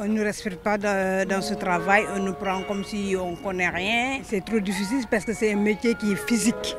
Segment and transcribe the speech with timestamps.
[0.00, 3.68] On ne respecte pas dans, ce travail, on nous prend comme si on ne connaît
[3.68, 4.20] rien.
[4.24, 6.76] C'est trop difficile parce que c'est un métier qui est physique.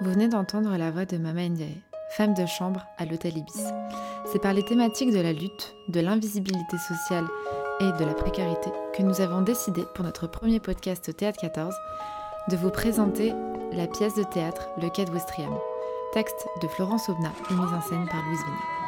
[0.00, 1.82] Vous venez d'entendre la voix de Mama Ndiaye,
[2.16, 3.64] femme de chambre à l'hôtel Ibis.
[4.32, 7.26] C'est par les thématiques de la lutte, de l'invisibilité sociale
[7.80, 11.74] et de la précarité que nous avons décidé pour notre premier podcast Théâtre 14
[12.50, 13.32] de vous présenter
[13.72, 15.54] la pièce de théâtre Le Quai de Ouistreham,
[16.12, 18.79] texte de Florence Aubenas et mise en scène par Louise Vigny.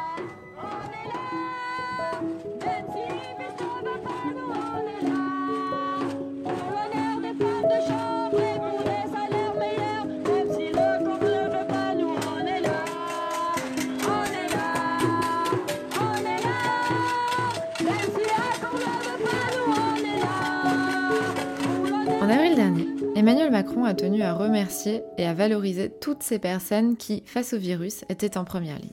[23.63, 28.03] Macron a tenu à remercier et à valoriser toutes ces personnes qui, face au virus,
[28.09, 28.91] étaient en première ligne.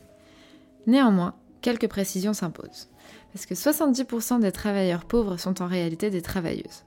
[0.87, 2.88] Néanmoins, quelques précisions s'imposent.
[3.33, 6.84] Parce que 70% des travailleurs pauvres sont en réalité des travailleuses.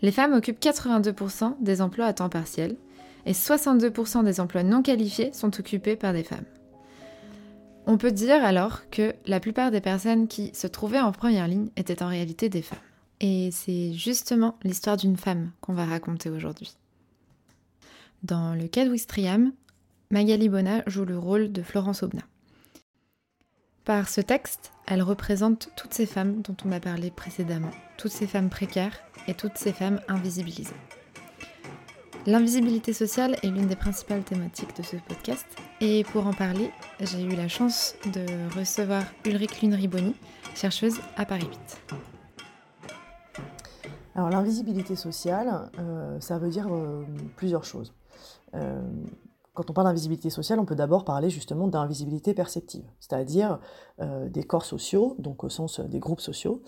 [0.00, 2.76] Les femmes occupent 82% des emplois à temps partiel
[3.26, 6.46] et 62% des emplois non qualifiés sont occupés par des femmes.
[7.86, 11.68] On peut dire alors que la plupart des personnes qui se trouvaient en première ligne
[11.76, 12.78] étaient en réalité des femmes.
[13.20, 16.74] Et c'est justement l'histoire d'une femme qu'on va raconter aujourd'hui.
[18.24, 19.52] Dans le cas de
[20.10, 22.26] Magali Bona joue le rôle de Florence Aubenas.
[23.84, 28.26] Par ce texte, elle représente toutes ces femmes dont on a parlé précédemment, toutes ces
[28.26, 30.74] femmes précaires et toutes ces femmes invisibilisées.
[32.26, 35.46] L'invisibilité sociale est l'une des principales thématiques de ce podcast
[35.80, 38.26] et pour en parler, j'ai eu la chance de
[38.58, 40.14] recevoir Ulrich Lune-Riboni,
[40.56, 41.48] chercheuse à Paris
[41.90, 41.98] 8.
[44.18, 47.04] Alors l'invisibilité sociale, euh, ça veut dire euh,
[47.36, 47.94] plusieurs choses.
[48.54, 48.82] Euh,
[49.54, 53.60] quand on parle d'invisibilité sociale, on peut d'abord parler justement d'invisibilité perceptive, c'est-à-dire
[53.98, 56.62] des corps sociaux, donc au sens des groupes sociaux,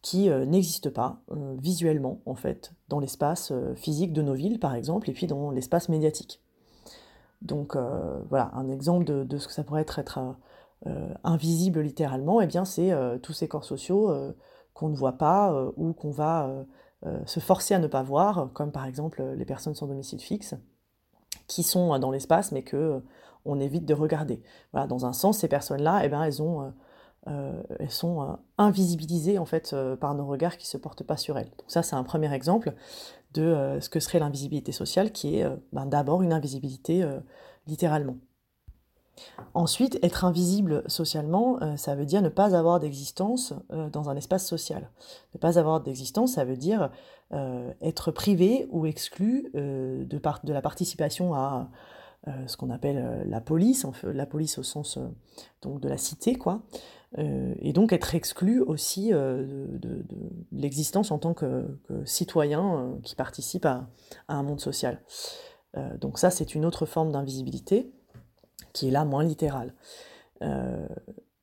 [0.00, 1.20] qui n'existent pas
[1.58, 5.88] visuellement en fait dans l'espace physique de nos villes par exemple, et puis dans l'espace
[5.88, 6.40] médiatique.
[7.42, 7.76] Donc
[8.28, 10.36] voilà, un exemple de, ce que ça pourrait être, être
[11.24, 14.08] invisible littéralement, et eh bien c'est tous ces corps sociaux
[14.72, 16.64] qu'on ne voit pas ou qu'on va
[17.24, 20.54] se forcer à ne pas voir, comme par exemple les personnes sans domicile fixe,
[21.46, 23.00] qui sont dans l'espace mais que euh,
[23.44, 24.42] on évite de regarder.
[24.72, 26.72] Voilà, dans un sens, ces personnes-là, eh ben, elles, ont,
[27.28, 31.38] euh, elles sont invisibilisées en fait par nos regards qui ne se portent pas sur
[31.38, 31.50] elles.
[31.50, 32.74] Donc ça, c'est un premier exemple
[33.34, 37.08] de ce que serait l'invisibilité sociale, qui est ben, d'abord une invisibilité
[37.68, 38.16] littéralement.
[39.54, 44.16] Ensuite, être invisible socialement, euh, ça veut dire ne pas avoir d'existence euh, dans un
[44.16, 44.90] espace social.
[45.34, 46.90] Ne pas avoir d'existence, ça veut dire
[47.32, 51.70] euh, être privé ou exclu de, de, la participation à
[52.48, 54.98] ce qu'on appelle la police, la police au sens
[55.62, 56.62] donc de la cité, quoi.
[57.16, 60.04] et donc être exclu aussi de,
[60.50, 63.86] l'existence en tant que, citoyen qui participe à,
[64.26, 65.00] un monde social.
[66.00, 67.92] donc ça, c'est une autre forme d'invisibilité
[68.76, 69.72] qui est là moins littéral.
[70.42, 70.86] Euh,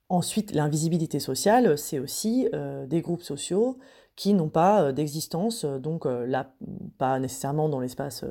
[0.07, 3.79] ensuite, l'invisibilité sociale, c'est aussi euh, des groupes sociaux
[4.15, 6.53] qui n'ont pas euh, d'existence, donc là,
[6.99, 8.23] pas nécessairement dans l'espace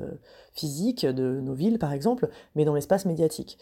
[0.53, 3.57] physique de nos villes, par exemple, mais dans l'espace médiatique,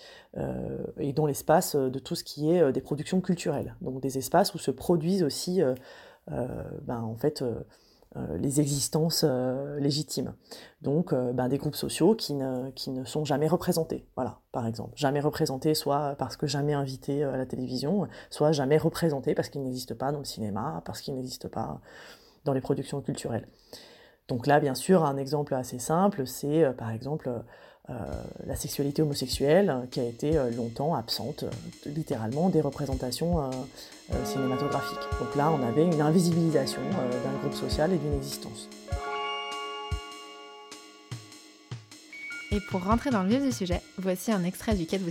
[1.00, 4.59] et dans l'espace de tout ce qui est des productions culturelles, donc des espaces où
[4.59, 5.62] se produisent aussi,
[6.28, 7.44] ben, en fait,
[8.16, 10.33] les existences euh, légitimes.
[10.81, 14.67] Donc euh, ben, des groupes sociaux qui ne, qui ne sont jamais représentés, voilà, par
[14.67, 14.94] exemple.
[14.95, 19.63] Jamais représentés soit parce que jamais invités à la télévision, soit jamais représentés parce qu'ils
[19.63, 21.79] n'existent pas dans le cinéma, parce qu'ils n'existent pas
[22.44, 23.47] dans les productions culturelles.
[24.28, 27.39] Donc là, bien sûr, un exemple assez simple, c'est par exemple euh,
[28.45, 31.45] la sexualité homosexuelle euh, qui a été euh, longtemps absente,
[31.85, 33.49] littéralement, des représentations
[34.25, 34.99] cinématographiques.
[35.19, 38.67] Donc là, on avait une invisibilisation d'un groupe social et d'une existence.
[42.51, 45.09] Et pour rentrer dans le vif du sujet, voici un extrait du Quai de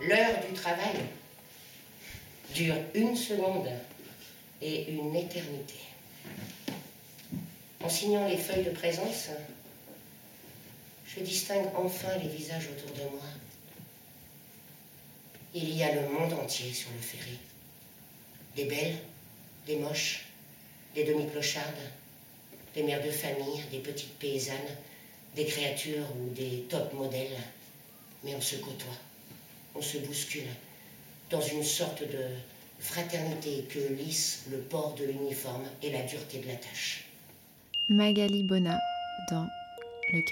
[0.00, 0.96] L'heure du travail
[2.52, 3.68] dure une seconde
[4.60, 5.74] et une éternité.
[7.84, 9.28] En signant les feuilles de présence,
[11.18, 13.24] je distingue enfin les visages autour de moi.
[15.54, 17.38] Il y a le monde entier sur le ferry.
[18.54, 18.98] Des belles,
[19.66, 20.26] des moches,
[20.94, 21.90] des demi-clochardes,
[22.74, 24.76] des mères de famille, des petites paysannes,
[25.34, 27.36] des créatures ou des top modèles.
[28.24, 28.98] Mais on se côtoie,
[29.74, 30.48] on se bouscule
[31.30, 32.24] dans une sorte de
[32.78, 37.04] fraternité que lisse le port de l'uniforme et la dureté de la tâche.
[37.90, 38.78] Magali Bona
[39.30, 39.48] dans
[40.12, 40.22] le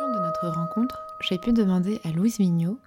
[0.00, 2.78] Lors de notre rencontre, j'ai pu demander à Louise Mignot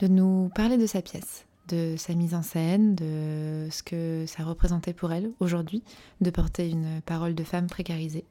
[0.00, 4.44] de nous parler de sa pièce, de sa mise en scène, de ce que ça
[4.44, 5.82] représentait pour elle aujourd'hui,
[6.20, 8.24] de porter une parole de femme précarisée.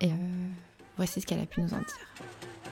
[0.00, 0.48] Et euh,
[0.96, 2.63] voici ce qu'elle a pu nous en dire.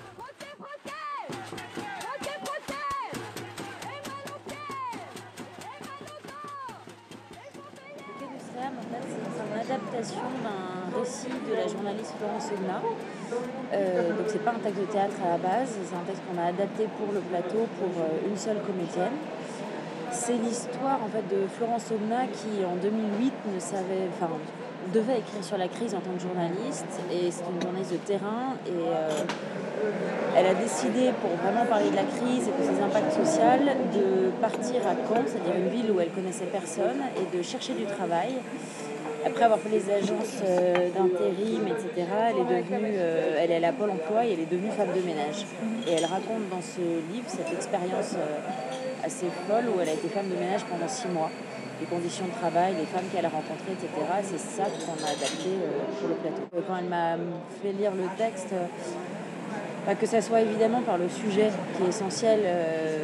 [9.72, 12.80] Adaptation d'un récit de la journaliste Florence Ogna.
[13.72, 16.38] Euh, donc c'est pas un texte de théâtre à la base, c'est un texte qu'on
[16.40, 19.16] a adapté pour le plateau pour euh, une seule comédienne.
[20.10, 24.28] C'est l'histoire en fait de Florence Ogna qui en 2008 ne savait, enfin
[24.92, 28.58] devait écrire sur la crise en tant que journaliste et c'est une journaliste de terrain
[28.66, 29.24] et euh,
[30.36, 33.64] elle a décidé pour vraiment parler de la crise et de ses impacts sociaux
[33.94, 37.86] de partir à Caen, c'est-à-dire une ville où elle connaissait personne et de chercher du
[37.86, 38.34] travail.
[39.24, 43.72] Après avoir fait les agences euh, d'intérim, etc., elle est devenue, euh, elle est à
[43.72, 45.46] Pôle emploi et elle est devenue femme de ménage.
[45.86, 46.80] Et elle raconte dans ce
[47.12, 48.16] livre cette expérience
[49.04, 51.30] assez folle où elle a été femme de ménage pendant six mois
[51.82, 53.90] les conditions de travail, les femmes qu'elle a rencontrées, etc.
[54.22, 56.42] C'est ça qu'on a adapté euh, pour le plateau.
[56.68, 57.16] Quand elle m'a
[57.60, 62.40] fait lire le texte, euh, que ça soit évidemment par le sujet qui est essentiel,
[62.44, 63.01] euh,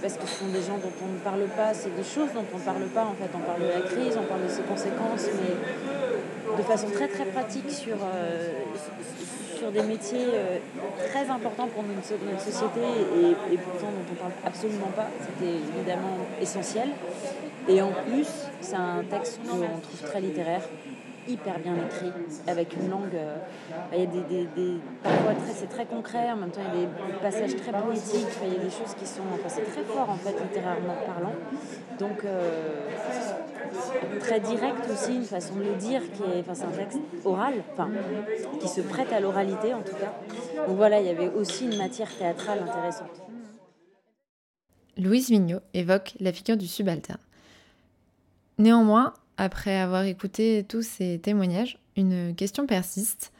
[0.00, 2.44] parce que ce sont des gens dont on ne parle pas, c'est des choses dont
[2.52, 3.30] on ne parle pas en fait.
[3.34, 7.26] On parle de la crise, on parle de ses conséquences, mais de façon très très
[7.26, 7.96] pratique sur,
[9.56, 10.26] sur des métiers
[11.10, 15.08] très importants pour notre, société et, et, pourtant dont on ne parle absolument pas.
[15.20, 16.88] C'était évidemment essentiel.
[17.68, 18.26] Et en plus,
[18.60, 20.62] c'est un texte qu'on trouve très littéraire,
[21.28, 22.12] hyper bien écrit,
[22.46, 23.14] avec une langue.
[23.14, 23.36] Euh,
[23.92, 26.84] il y a des, des, parfois très, c'est très concret, en même temps il y
[26.84, 29.22] a des passages très poétiques, il y a des choses qui sont.
[29.34, 31.34] Enfin, c'est très fort en fait, littérairement parlant.
[31.98, 32.88] Donc, euh,
[34.20, 36.40] très direct aussi, une façon de le dire, qui est.
[36.40, 37.90] Enfin, c'est un texte oral, enfin,
[38.60, 40.12] qui se prête à l'oralité en tout cas.
[40.66, 43.22] Donc voilà, il y avait aussi une matière théâtrale intéressante.
[44.96, 47.20] Louise Mignot évoque la figure du subalterne.
[48.58, 53.32] Néanmoins, après avoir écouté tous ces témoignages, une question persiste.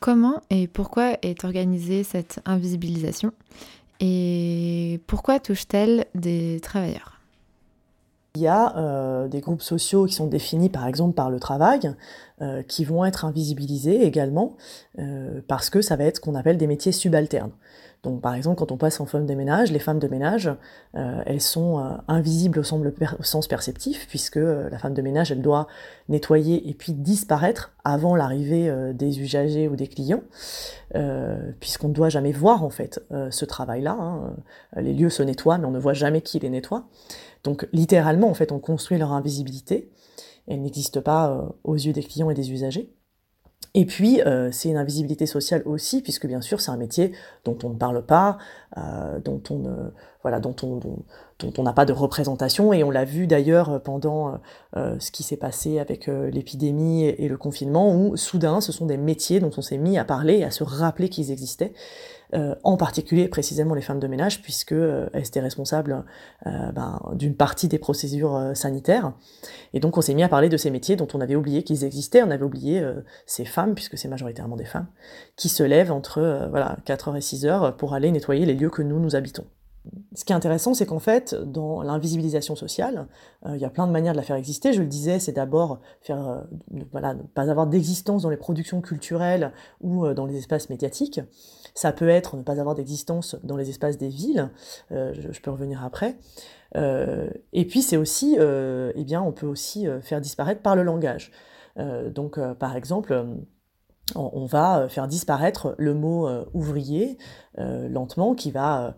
[0.00, 3.32] Comment et pourquoi est organisée cette invisibilisation?
[4.00, 7.15] Et pourquoi touche-t-elle des travailleurs?
[8.36, 11.94] Il y a euh, des groupes sociaux qui sont définis par exemple par le travail,
[12.42, 14.58] euh, qui vont être invisibilisés également,
[14.98, 17.52] euh, parce que ça va être ce qu'on appelle des métiers subalternes.
[18.02, 20.50] Donc par exemple, quand on passe en femme de ménage, les femmes de ménage,
[20.92, 25.66] elles sont invisibles au, sens perceptif, puisque la femme de ménage, elle doit
[26.08, 30.22] nettoyer et puis disparaître avant l'arrivée des usagers ou des clients,
[31.58, 33.96] puisqu'on ne doit jamais voir en fait ce travail-là.
[33.98, 34.36] Hein.
[34.76, 36.84] Les lieux se nettoient, mais on ne voit jamais qui les nettoie.
[37.46, 39.88] Donc littéralement, en fait, on construit leur invisibilité.
[40.48, 42.92] Elle n'existe pas aux yeux des clients et des usagers.
[43.74, 47.12] Et puis, euh, c'est une invisibilité sociale aussi, puisque bien sûr, c'est un métier
[47.44, 48.38] dont on ne parle pas,
[48.78, 52.72] euh, dont on n'a pas de représentation.
[52.72, 54.40] Et on l'a vu d'ailleurs pendant
[54.76, 58.96] euh, ce qui s'est passé avec l'épidémie et, le confinement, où soudain, ce sont des
[58.96, 61.74] métiers dont on s'est mis à parler et à se rappeler qu'ils existaient.
[62.34, 66.04] Euh, en particulier précisément les femmes de ménage, puisque euh, elles étaient responsables
[66.46, 69.12] euh, ben, d'une partie des procédures sanitaires.
[69.74, 71.84] Et donc on s'est mis à parler de ces métiers dont on avait oublié qu'ils
[71.84, 72.84] existaient, on avait oublié
[73.26, 74.86] ces femmes, puisque c'est majoritairement des femmes,
[75.36, 78.98] qui se lèvent entre voilà, 4h et 6h pour aller nettoyer les lieux que nous,
[78.98, 79.44] nous habitons.
[80.14, 83.06] Ce qui est intéressant, c'est qu'en fait, dans l'invisibilisation sociale,
[83.46, 84.72] il y a plein de manières de la faire exister.
[84.72, 86.44] Je le disais, c'est d'abord faire,
[86.90, 91.20] voilà, ne pas avoir d'existence dans les productions culturelles ou dans les espaces médiatiques.
[91.76, 94.50] Ça peut être ne pas avoir d'existence dans les espaces des villes,
[94.92, 96.16] euh, je, peux revenir après.
[96.74, 100.82] Euh, et puis c'est aussi, euh, eh bien, on peut aussi faire disparaître par le
[100.82, 101.30] langage.
[101.76, 103.26] donc par exemple,
[104.14, 107.18] on, va faire disparaître le mot ouvrier
[107.58, 108.96] lentement, qui va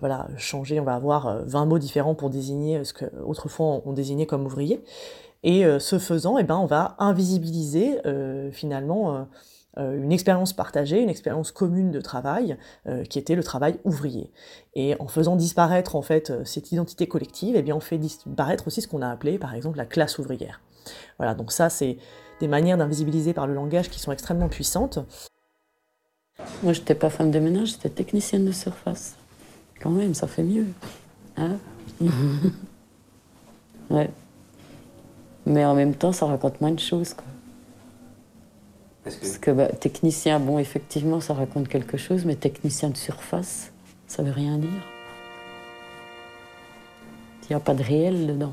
[0.00, 0.78] voilà, changer.
[0.80, 4.84] On va avoir 20 mots différents pour désigner ce qu'autrefois on désignait comme ouvrier.
[5.42, 7.98] Et ce faisant, eh ben, on va invisibiliser
[8.52, 9.26] finalement
[9.78, 12.56] euh, une expérience partagée, une expérience commune de travail,
[12.88, 14.32] euh, qui était le travail ouvrier.
[14.74, 18.66] Et en faisant disparaître en fait euh, cette identité collective, eh bien on fait disparaître
[18.66, 20.60] aussi ce qu'on a appelé par exemple la classe ouvrière.
[21.18, 21.98] Voilà, donc ça c'est
[22.40, 24.98] des manières d'invisibiliser par le langage qui sont extrêmement puissantes.
[26.64, 29.14] Moi j'étais pas femme de ménage, j'étais technicienne de surface.
[29.80, 30.66] Quand même, ça fait mieux.
[31.36, 31.56] Hein
[33.90, 34.10] ouais.
[35.46, 37.14] Mais en même temps, ça raconte moins de choses.
[37.14, 37.24] Quoi.
[39.04, 43.72] Parce que, bah, technicien, bon, effectivement, ça raconte quelque chose, mais technicien de surface,
[44.06, 44.68] ça veut rien dire.
[47.44, 48.52] Il n'y a pas de réel dedans.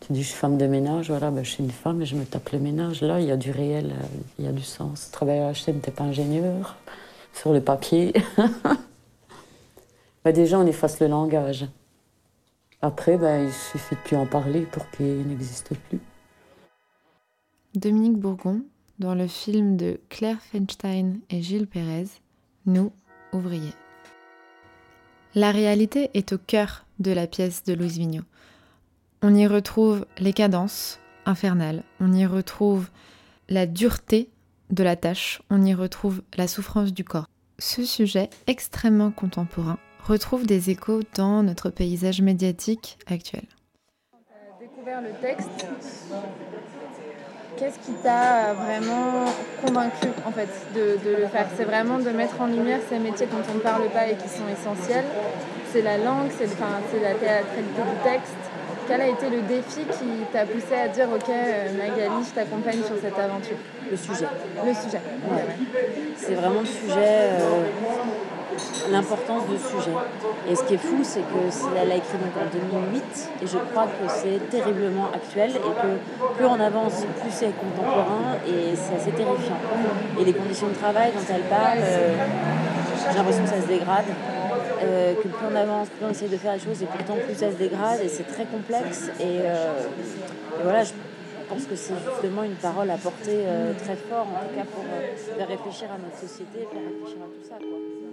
[0.00, 2.14] Tu dis, je suis femme de ménage, voilà, bah, je suis une femme et je
[2.14, 3.02] me tape le ménage.
[3.02, 4.06] Là, il y a du réel, euh,
[4.38, 5.10] il y a du sens.
[5.10, 6.76] Travailler à la chaîne, t'es pas ingénieur.
[7.32, 8.12] Sur le papier.
[10.24, 11.66] Bah, déjà, on efface le langage.
[12.80, 16.00] Après, bah, il suffit de plus en parler pour qu'il n'existe plus.
[17.74, 18.62] Dominique Bourgon,
[18.98, 22.06] dans le film de Claire Feinstein et Gilles Pérez,
[22.66, 22.92] Nous,
[23.32, 23.74] ouvriers.
[25.34, 28.24] La réalité est au cœur de la pièce de Louise Vigneault.
[29.22, 32.88] On y retrouve les cadences infernales, on y retrouve
[33.48, 34.30] la dureté
[34.70, 37.28] de la tâche, on y retrouve la souffrance du corps.
[37.58, 43.44] Ce sujet extrêmement contemporain retrouve des échos dans notre paysage médiatique actuel.
[43.46, 45.66] Tu as découvert le texte.
[47.56, 49.24] Qu'est-ce qui t'a vraiment
[49.64, 51.46] convaincu en fait de, de le faire?
[51.56, 54.28] C'est vraiment de mettre en lumière ces métiers dont on ne parle pas et qui
[54.28, 55.04] sont essentiels.
[55.72, 58.34] C'est la langue, c'est enfin, la théâtralité du texte.
[58.86, 61.28] Quel a été le défi qui t'a poussé à dire ok
[61.78, 63.56] Magali, je t'accompagne sur cette aventure?
[63.90, 64.26] Le sujet.
[64.66, 65.00] Le sujet.
[66.16, 66.94] C'est vraiment le sujet.
[66.98, 67.64] Euh,
[68.90, 69.96] l'importance du sujet.
[70.48, 71.42] Et ce qui est fou, c'est que
[71.76, 76.36] elle a écrit donc en 2008, et je crois que c'est terriblement actuel, et que
[76.36, 79.58] plus on avance, plus c'est contemporain, et c'est assez terrifiant.
[80.20, 82.14] Et les conditions de travail dont elle parle, euh,
[83.10, 84.06] j'ai l'impression que ça se dégrade.
[84.82, 87.34] Euh, que plus on avance, plus on essaie de faire les choses, et pourtant plus
[87.34, 89.10] ça se dégrade, et c'est très complexe.
[89.18, 89.86] Et, euh,
[90.62, 90.92] voilà, je
[91.48, 93.44] pense que c'est justement une parole à porter
[93.82, 94.84] très fort, en tout cas pour
[95.36, 98.03] faire réfléchir à notre société, faire réfléchir à tout ça.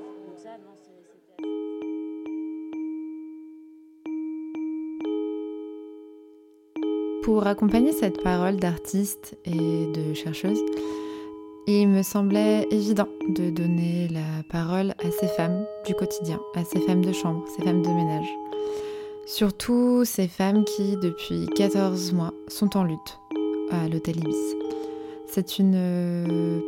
[7.24, 10.60] Pour accompagner cette parole d'artiste et de chercheuse,
[11.68, 16.80] il me semblait évident de donner la parole à ces femmes du quotidien, à ces
[16.80, 18.28] femmes de chambre, ces femmes de ménage.
[19.28, 23.20] Surtout ces femmes qui, depuis 14 mois, sont en lutte
[23.70, 24.56] à l'hôtel Ibis.
[25.28, 26.60] C'est une euh,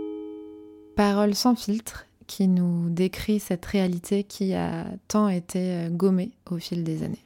[0.96, 6.58] parole sans filtre qui nous décrit cette réalité qui a tant été euh, gommée au
[6.58, 7.23] fil des années.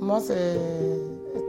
[0.00, 0.56] Moi, c'est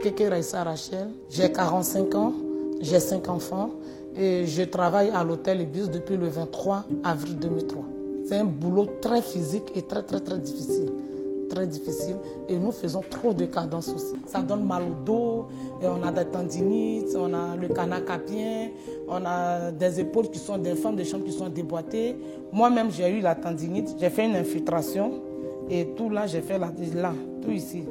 [0.02, 1.08] Keke Raissa Rachel.
[1.28, 2.32] J'ai 45 ans,
[2.80, 3.70] j'ai 5 enfants
[4.16, 7.82] et je travaille à l'hôtel Ibis depuis le 23 avril 2003.
[8.26, 10.90] C'est un boulot très physique et très très très difficile.
[11.48, 12.16] Très difficile.
[12.48, 14.14] Et nous faisons trop de cadences aussi.
[14.26, 15.46] Ça donne mal au dos,
[15.80, 18.70] et on a des tendinites, on a le canacapien,
[19.06, 22.16] on a des épaules qui sont des femmes de chambre qui sont déboîtées.
[22.52, 25.20] Moi-même, j'ai eu la tendinite, j'ai fait une infiltration
[25.70, 26.72] et tout là, j'ai fait là,
[27.42, 27.84] tout ici.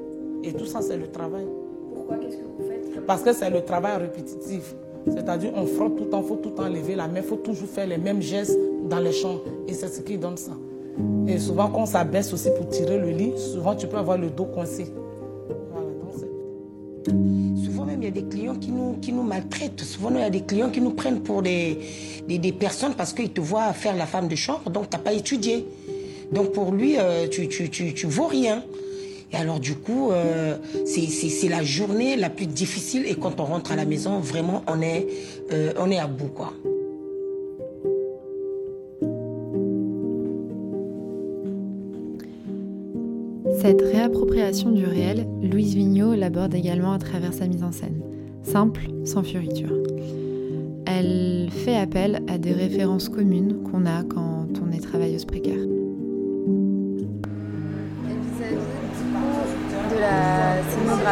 [0.46, 1.46] Et tout ça, c'est le travail.
[1.94, 4.76] Pourquoi Qu'est-ce que vous faites Parce que c'est le travail répétitif.
[5.08, 7.68] C'est-à-dire, on frotte tout le temps, il faut tout enlever la main, il faut toujours
[7.68, 9.42] faire les mêmes gestes dans les chambres.
[9.68, 10.52] Et c'est ce qui donne ça.
[11.28, 14.30] Et souvent, quand on s'abaisse aussi pour tirer le lit, souvent tu peux avoir le
[14.30, 14.86] dos coincé.
[17.64, 19.82] souvent même, il y a des clients qui nous, qui nous maltraitent.
[19.82, 21.80] Souvent, il y a des clients qui nous prennent pour des,
[22.28, 25.04] des, des personnes parce qu'ils te voient faire la femme de chambre, donc tu n'as
[25.04, 25.68] pas étudié.
[26.32, 28.64] Donc pour lui, euh, tu, tu, tu, tu vaux rien.
[29.36, 33.72] Et alors du coup, euh, c'est la journée la plus difficile et quand on rentre
[33.72, 35.08] à la maison, vraiment, on est,
[35.52, 36.54] euh, on est à bout, quoi.
[43.62, 48.02] Cette réappropriation du réel, Louise Vigneault l'aborde également à travers sa mise en scène,
[48.44, 49.74] simple, sans furiture.
[50.86, 55.58] Elle fait appel à des références communes qu'on a quand on est travailleuse précaire.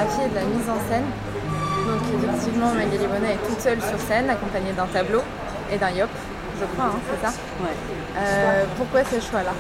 [0.01, 1.05] Et de la mise en scène.
[1.85, 5.21] Donc effectivement, Magali Bonnet est toute seule sur scène, accompagnée d'un tableau
[5.71, 6.09] et d'un yop,
[6.59, 7.75] je crois, hein, c'est ça Ouais.
[8.17, 9.53] Euh, pourquoi ce choix-là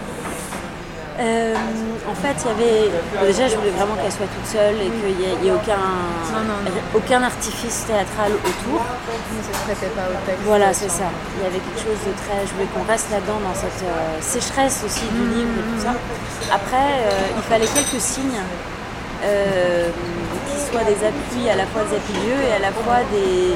[1.19, 1.53] euh,
[2.09, 3.27] en fait, il y avait.
[3.27, 5.77] Déjà, je voulais vraiment qu'elle soit toute seule et qu'il n'y ait, aucun,
[6.95, 8.81] aucun artifice théâtral autour.
[8.81, 10.41] Ne se prêtait pas au texte.
[10.43, 11.05] Voilà, c'est ça.
[11.37, 12.41] Il y avait quelque chose de très.
[12.47, 15.83] Je voulais qu'on reste là-dedans, dans cette euh, sécheresse aussi du Mmh, livre et tout
[15.85, 15.93] ça.
[16.51, 16.89] Après,
[17.37, 18.41] il fallait quelques signes
[20.83, 23.55] des appuis à la fois des appuis lieux et à la fois des,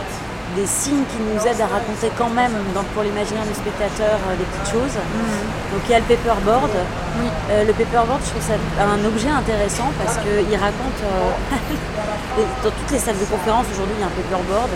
[0.55, 4.35] des signes qui nous aident à raconter quand même, donc pour l'imaginaire du spectateur, euh,
[4.39, 4.95] des petites choses.
[4.95, 6.71] Donc il y a le paperboard.
[6.73, 12.91] Euh, le paperboard, je trouve ça un objet intéressant parce qu'il raconte, euh, dans toutes
[12.91, 14.71] les salles de conférence aujourd'hui, il y a un paperboard.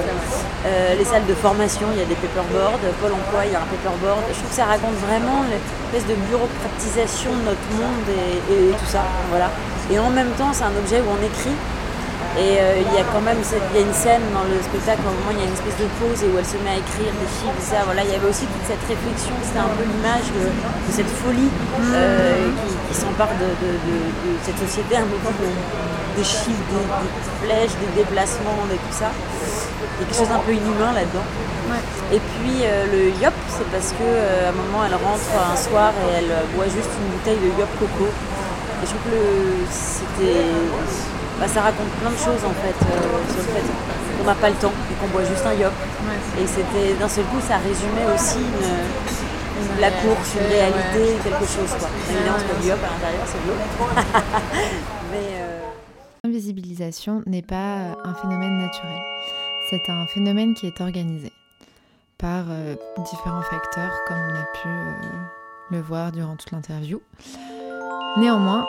[0.98, 2.81] Les salles de formation, il y a des paperboards.
[3.01, 4.22] Pôle emploi, il y a un paperboard.
[4.29, 8.89] Je trouve que ça raconte vraiment l'espèce de bureaucratisation de notre monde et, et tout
[8.89, 9.01] ça.
[9.29, 9.50] Voilà.
[9.89, 11.58] Et en même temps, c'est un objet où on écrit
[12.40, 15.04] Et euh, il y a quand même il y a une scène dans le spectacle,
[15.04, 16.80] au moment il y a une espèce de pause et où elle se met à
[16.80, 17.84] écrire des chiffres, ça.
[17.84, 20.48] Voilà, il y avait aussi toute cette réflexion, c'était un peu l'image de,
[20.96, 21.52] cette folie
[21.92, 22.48] euh,
[22.88, 23.52] qui, s'empare de,
[24.48, 25.36] cette société, un moment
[26.16, 26.88] des chiffres, des,
[27.44, 29.12] flèches, des déplacements, et tout ça.
[29.12, 31.28] Il y a quelque chose d'un peu inhumain là-dedans.
[32.16, 36.24] Et puis euh, le yop, c'est parce que un moment elle rentre un soir et
[36.24, 38.08] elle boit juste une bouteille de yop coco.
[38.08, 39.20] Et je trouve que
[39.68, 40.48] c'était
[41.42, 43.66] bah, ça raconte plein de choses en fait euh, sur le fait
[44.20, 45.74] qu'on n'a pas le temps et qu'on boit juste un yop.
[46.40, 51.72] Et c'était d'un seul coup, ça résumait aussi une, la course, une réalité, quelque chose.
[51.80, 51.90] Quoi.
[52.12, 53.58] Évidemment, c'est pas du yop à l'intérieur, c'est de l'eau.
[55.14, 55.60] Euh,
[56.24, 59.02] L'invisibilisation n'est pas un phénomène naturel.
[59.70, 61.34] C'est un phénomène qui est organisé
[62.18, 62.76] par euh,
[63.12, 64.70] différents facteurs, comme on a pu
[65.72, 67.02] le voir durant toute l'interview.
[68.18, 68.68] Néanmoins,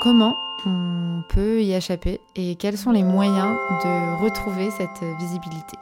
[0.00, 5.76] comment on peut y échapper et quels sont les moyens de retrouver cette visibilité?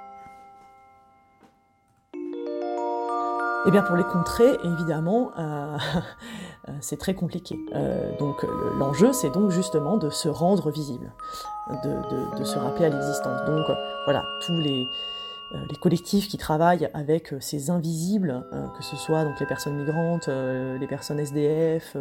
[3.66, 5.76] Eh bien, pour les contrer, évidemment, euh,
[6.80, 7.56] c'est très compliqué.
[7.74, 8.44] Euh, donc,
[8.78, 11.12] l'enjeu, c'est donc justement de se rendre visible,
[11.84, 13.44] de se rappeler à l'existence.
[13.46, 13.66] Donc,
[14.06, 14.86] voilà, tous les, euh,
[15.52, 19.76] les collectifs qui travaillent avec euh, ces invisibles, euh, que ce soit donc les personnes
[19.76, 21.96] migrantes, les personnes SDF,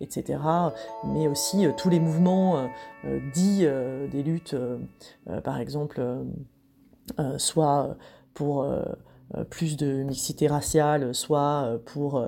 [0.00, 0.38] etc.,
[1.04, 2.68] mais aussi tous les mouvements
[3.32, 3.66] dits
[4.10, 4.56] des luttes,
[5.44, 6.00] par exemple,
[7.36, 7.96] soit
[8.34, 8.66] pour
[9.50, 12.24] plus de mixité raciale, soit pour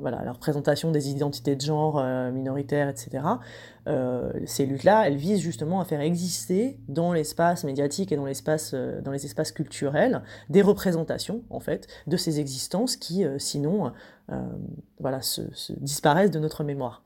[0.00, 3.20] voilà, la représentation des identités de genre minoritaires, etc.
[3.88, 8.72] Euh, ces luttes-là, elles visent justement à faire exister dans l'espace médiatique et dans, l'espace,
[8.74, 13.92] euh, dans les espaces culturels des représentations, en fait, de ces existences qui, euh, sinon,
[14.98, 15.42] voilà, se,
[15.78, 17.04] disparaissent de notre mémoire.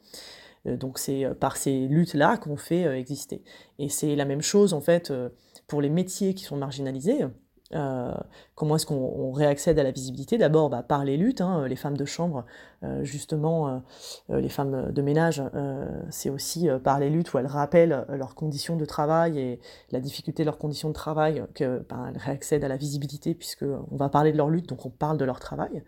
[0.65, 3.43] donc c'est par ces luttes-là qu'on fait exister.
[3.81, 5.13] Et c'est la même chose, en fait,
[5.67, 7.25] pour les métiers qui sont marginalisés.
[7.75, 8.15] Euh,
[8.55, 10.39] comment est-ce qu'on réaccède à la visibilité?
[10.39, 12.45] D'abord bah, par les luttes, hein, les femmes de chambre,
[12.85, 13.83] euh, justement,
[14.31, 15.43] euh, les femmes de ménage,
[16.11, 20.43] c'est aussi par les luttes où elles rappellent leurs conditions de travail et la difficulté
[20.43, 24.37] de leurs conditions de travail qu'elles bah, réaccèdent à la visibilité, puisqu'on va parler de
[24.37, 25.83] leur lutte, donc on parle de leur travail.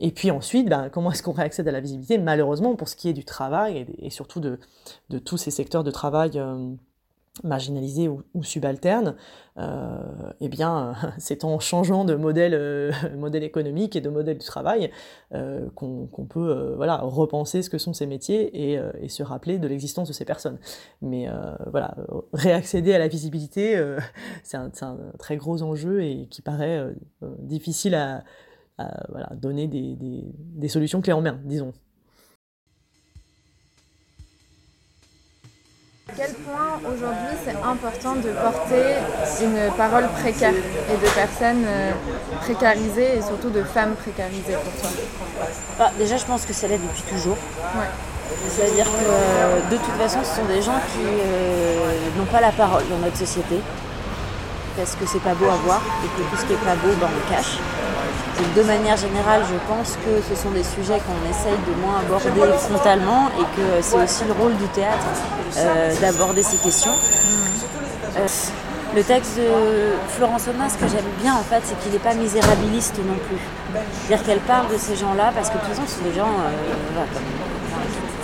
[0.00, 2.18] et puis ensuite, bah, comment est-ce qu'on réaccède à la visibilité?
[2.18, 4.58] Malheureusement, pour ce qui est du travail et, surtout de,
[5.18, 6.40] tous ces secteurs de travail
[7.44, 9.16] marginalisés ou, subalternes,
[9.58, 9.98] euh,
[10.40, 14.90] eh bien, c'est en changeant de modèle, euh, modèle économique et de modèle du travail
[15.34, 19.68] euh, qu'on peut voilà, repenser ce que sont ces métiers et, et se rappeler de
[19.68, 20.58] l'existence de ces personnes.
[21.02, 21.28] Mais
[21.70, 21.94] voilà,
[22.32, 23.80] réaccéder à la visibilité,
[24.42, 26.94] c'est un, un, très gros enjeu et qui paraît
[27.38, 28.24] difficile à,
[29.08, 31.72] voilà, donner des, des, des solutions clés en main, disons.
[36.08, 38.94] À quel point aujourd'hui c'est important de porter
[39.42, 41.90] une parole précaire et de personnes euh,
[42.42, 44.90] précarisées et surtout de femmes précarisées pour toi?
[45.80, 47.36] Bah, Déjà je pense que c'est là depuis toujours.
[48.48, 52.52] C'est-à-dire que euh, de toute façon ce sont des gens qui euh, n'ont pas la
[52.52, 53.56] parole dans notre société
[54.76, 56.92] parce que c'est pas beau à voir et que tout ce qui est pas beau
[57.00, 57.58] ben, on le cache
[58.56, 62.52] de manière générale, je pense que ce sont des sujets qu'on essaye de moins aborder
[62.58, 65.06] frontalement et que c'est aussi le rôle du théâtre
[65.56, 66.92] euh, d'aborder ces questions.
[68.16, 68.26] Euh,
[68.94, 72.14] le texte de Florence Onin, ce que j'aime bien en fait, c'est qu'il n'est pas
[72.14, 73.40] misérabiliste non plus.
[74.06, 76.28] C'est-à-dire qu'elle parle de ces gens-là parce que de toute façon, ce sont des gens
[76.28, 77.04] euh,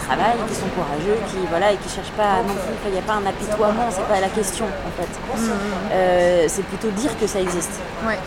[0.07, 2.75] travaillent, qui sont courageux, qui voilà et qui cherchent pas non plus.
[2.87, 5.09] Il n'y a pas un apitoiement, c'est pas la question en fait.
[5.09, 5.91] Mm, mm, mm.
[5.93, 7.81] Euh, c'est plutôt dire que ça existe.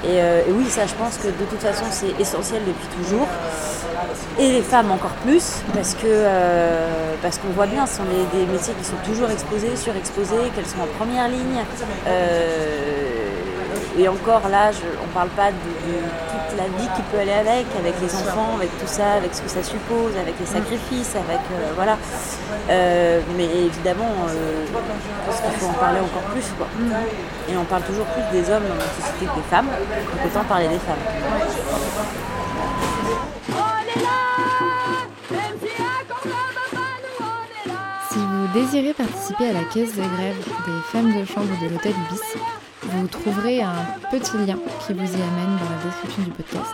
[0.06, 3.28] Euh, et, oui, ça, je pense que de toute façon, c'est essentiel depuis toujours.
[4.40, 8.46] Et les femmes encore plus, parce que euh, parce qu'on voit bien, ce sont des,
[8.46, 11.64] métiers qui sont toujours exposés, surexposés, qu'elles sont en première ligne.
[13.98, 17.96] Et encore là, on ne parle pas de, la vie qui peut aller avec, avec
[18.02, 21.72] les enfants, avec tout ça, avec ce que ça suppose, avec les sacrifices, avec euh,
[21.76, 21.98] voilà.
[22.70, 24.72] Euh, mais évidemment, euh, je
[25.26, 26.46] pense qu'il faut en parler encore plus.
[26.58, 26.68] Quoi.
[27.50, 30.44] Et on parle toujours plus des hommes dans notre société que des femmes, donc autant
[30.46, 30.96] parler des femmes.
[38.12, 41.92] Si vous désirez participer à la caisse de grève des femmes de chambre de l'hôtel
[42.10, 42.40] Ibis,
[42.90, 43.76] vous trouverez un
[44.12, 46.74] petit lien qui vous y amène dans la description du podcast.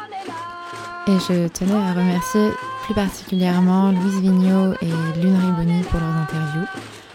[1.07, 2.49] Et je tenais à remercier
[2.83, 6.67] plus particulièrement Louise Vigneault et Lune Riboni pour leurs interviews,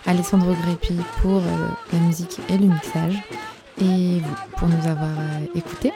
[0.06, 3.22] Alessandro Greppi pour euh, la musique et le mixage,
[3.80, 5.92] et vous pour nous avoir euh, écoutés.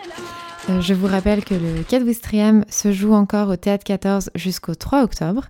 [0.68, 4.74] Euh, je vous rappelle que le 4 Wistriam se joue encore au Théâtre 14 jusqu'au
[4.74, 5.46] 3 octobre.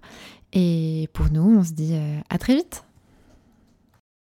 [0.53, 1.95] Et pour nous, on se dit
[2.29, 2.83] à très vite